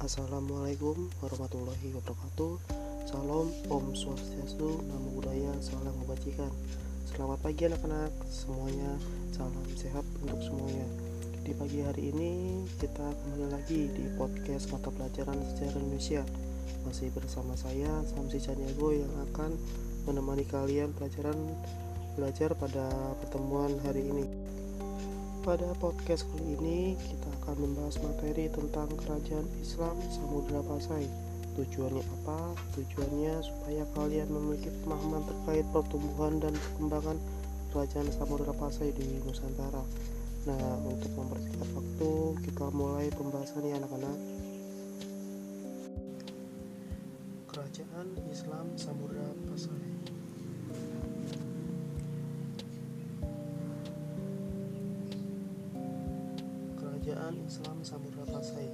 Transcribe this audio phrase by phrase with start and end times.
[0.00, 2.56] Assalamualaikum warahmatullahi wabarakatuh.
[3.04, 6.48] Salam, Om Swastiastu, Namo Buddhaya, Salam Kebajikan.
[7.04, 8.96] Selamat pagi anak-anak semuanya.
[9.28, 10.88] Salam sehat untuk semuanya.
[11.44, 16.24] Di pagi hari ini kita kembali lagi di podcast mata pelajaran sejarah Indonesia.
[16.88, 19.52] Masih bersama saya Samsi Caniago yang akan
[20.08, 21.36] menemani kalian pelajaran
[22.16, 22.88] belajar pada
[23.20, 24.24] pertemuan hari ini.
[25.44, 31.02] Pada podcast kali ini kita akan membahas materi tentang kerajaan Islam Samudra Pasai.
[31.58, 32.54] Tujuannya apa?
[32.78, 37.18] Tujuannya supaya kalian memiliki pemahaman terkait pertumbuhan dan perkembangan
[37.74, 39.82] kerajaan Samudra Pasai di Nusantara.
[40.46, 42.12] Nah, untuk mempersingkat waktu,
[42.46, 44.18] kita mulai pembahasannya anak-anak.
[47.50, 49.90] Kerajaan Islam Samudra Pasai
[57.10, 58.70] Kerajaan Islam Samudra Pasai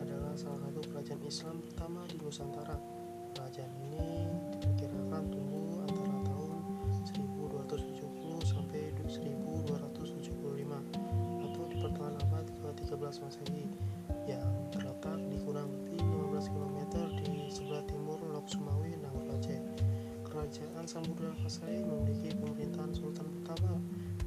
[0.00, 2.72] adalah salah satu kerajaan Islam pertama di Nusantara.
[3.36, 6.56] Kerajaan ini diperkirakan tumbuh antara tahun
[7.04, 9.92] 1270 sampai 1275
[11.44, 13.68] atau di pertengahan abad ke-13 Masehi
[14.24, 16.00] yang terletak di kurang lebih
[16.32, 16.78] 15 km
[17.28, 19.60] di sebelah timur Lok Sumawi Nangor Aceh.
[20.24, 23.76] Kerajaan Samudra Pasai memiliki pemerintahan sultan pertama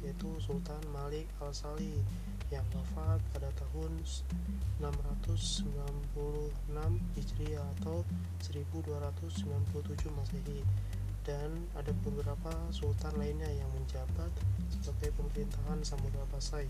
[0.00, 2.00] yaitu Sultan Malik Al-Salih
[2.54, 3.98] yang wafat pada tahun
[4.78, 6.14] 696
[7.18, 8.06] Hijriah atau
[8.46, 10.62] 1297 Masehi.
[11.24, 14.28] Dan ada beberapa sultan lainnya yang menjabat
[14.68, 16.68] sebagai pemerintahan Samudra Pasai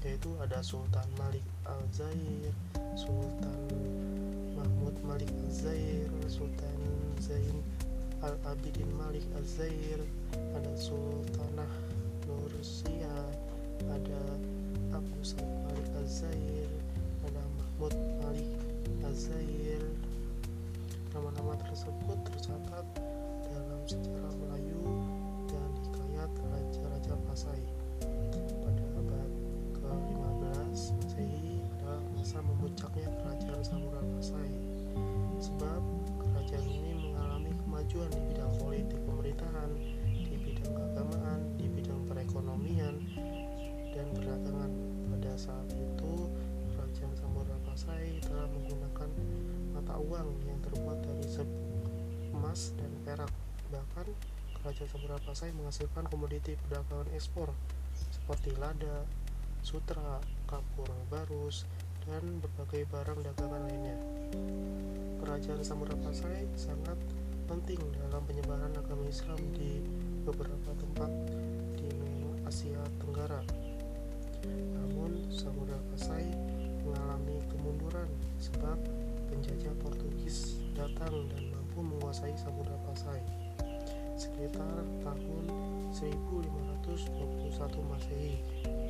[0.00, 2.52] yaitu ada Sultan Malik Al-Zair,
[2.96, 3.60] Sultan
[4.56, 6.78] Mahmud Malik Al-Zair, Sultan
[7.20, 7.60] Zain
[8.24, 10.00] Al-Abidin Malik Al-Zair,
[10.56, 11.68] ada Sultanah
[12.24, 13.12] Nursia,
[13.92, 14.22] ada
[15.30, 16.66] Said Malik Az-Zair
[17.22, 18.50] ada Mahmud Malik
[19.06, 19.78] Az-Zair
[21.14, 22.82] nama-nama tersebut tercatat
[23.46, 24.82] dalam sejarah Melayu
[25.46, 27.62] dan hikayat Raja-Raja Pasai
[28.58, 29.30] pada abad
[29.78, 34.50] ke-15 Masehi adalah masa memuncaknya kerajaan Samudra Pasai
[35.38, 35.82] sebab
[36.26, 39.70] kerajaan ini mengalami kemajuan di bidang politik pemerintahan
[40.26, 41.19] di bidang keagamaan
[50.00, 51.26] uang yang terbuat dari
[52.32, 53.32] emas dan perak.
[53.70, 54.06] Bahkan,
[54.60, 57.48] Kerajaan Samudra Pasai menghasilkan komoditi perdagangan ekspor
[57.96, 59.08] seperti lada,
[59.64, 61.64] sutra, kapur, barus,
[62.08, 63.98] dan berbagai barang dagangan lainnya.
[65.20, 66.96] Kerajaan Samudra Pasai sangat
[67.48, 69.80] penting dalam penyebaran agama Islam di
[70.24, 71.10] beberapa tempat
[71.76, 71.88] di
[72.44, 73.42] Asia Tenggara
[74.46, 76.24] namun Samudra Pasai
[81.10, 83.18] dan mampu menguasai Samudra Pasai
[84.14, 85.44] sekitar tahun
[85.90, 87.50] 1521
[87.88, 88.44] Masehi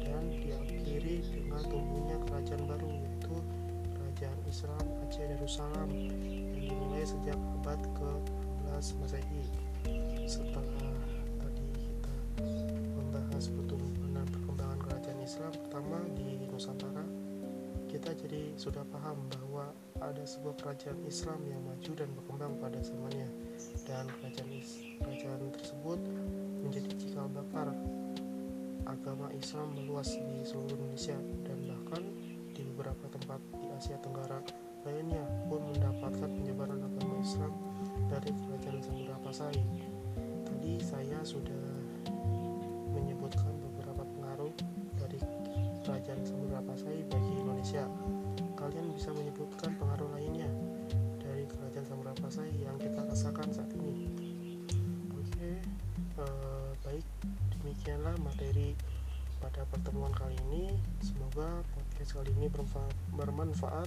[0.04, 3.36] dan diakhiri dengan tumbuhnya kerajaan baru yaitu
[3.94, 9.44] Kerajaan Islam Aceh Darussalam yang dimulai sejak abad ke-11 Masehi.
[10.28, 10.66] Setelah
[11.40, 12.14] tadi kita
[12.98, 13.89] membahas pertumbuhan
[18.00, 23.28] kita jadi sudah paham bahwa ada sebuah kerajaan Islam yang maju dan berkembang pada zamannya
[23.84, 24.48] dan kerajaan,
[25.04, 26.00] kerajaan tersebut
[26.64, 27.76] menjadi cikal bakal
[28.88, 32.00] agama Islam meluas di seluruh Indonesia dan bahkan
[32.56, 34.40] di beberapa tempat di Asia Tenggara
[34.88, 35.20] lainnya
[35.52, 37.52] pun mendapatkan penyebaran agama Islam
[38.08, 39.60] dari kerajaan Samudra Pasai.
[40.48, 41.68] Tadi saya sudah
[42.96, 44.56] menyebutkan beberapa pengaruh
[44.96, 45.20] dari
[45.84, 47.19] kerajaan Samudra Pasai bagi
[47.70, 47.86] Indonesia.
[48.58, 50.50] Kalian bisa menyebutkan pengaruh lainnya
[51.22, 54.10] dari kerajaan Samudra Pasai yang kita rasakan saat ini.
[55.14, 55.62] Oke,
[56.18, 57.06] eh, baik
[57.54, 58.74] demikianlah materi
[59.38, 60.74] pada pertemuan kali ini.
[60.98, 62.50] Semoga podcast kali ini
[63.14, 63.86] bermanfaat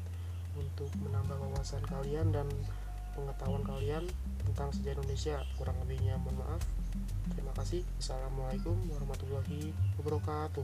[0.56, 2.48] untuk menambah wawasan kalian dan
[3.20, 4.08] pengetahuan kalian
[4.48, 5.44] tentang sejarah Indonesia.
[5.60, 6.64] Kurang lebihnya mohon maaf.
[7.36, 7.84] Terima kasih.
[8.00, 10.64] Assalamualaikum warahmatullahi wabarakatuh.